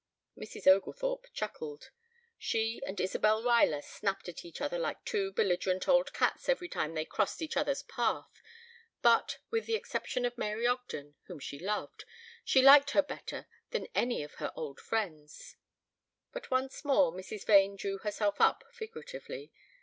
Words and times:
Mrs. 0.35 0.65
Oglethorpe 0.65 1.27
chuckled. 1.31 1.91
She 2.39 2.81
and 2.87 2.99
Isabel 2.99 3.43
Ruyler 3.43 3.83
snapped 3.83 4.27
at 4.27 4.43
each 4.43 4.59
other 4.59 4.79
like 4.79 5.05
two 5.05 5.31
belligerent 5.31 5.87
old 5.87 6.11
cats 6.11 6.49
every 6.49 6.67
time 6.67 6.95
they 6.95 7.05
crossed 7.05 7.39
each 7.39 7.55
other's 7.55 7.83
path, 7.83 8.41
but, 9.03 9.37
with 9.51 9.67
the 9.67 9.75
exception 9.75 10.25
of 10.25 10.35
Mary 10.39 10.65
Ogden, 10.65 11.17
whom 11.27 11.37
she 11.39 11.59
loved, 11.59 12.05
she 12.43 12.63
liked 12.63 12.89
her 12.89 13.03
better 13.03 13.45
than 13.69 13.85
any 13.93 14.23
of 14.23 14.33
her 14.41 14.51
old 14.55 14.79
friends. 14.79 15.55
But 16.31 16.49
once 16.49 16.83
more 16.83 17.11
Mrs. 17.13 17.45
Vane 17.45 17.75
drew 17.75 17.99
herself 17.99 18.41
up 18.41 18.63
(figuratively). 18.73 19.51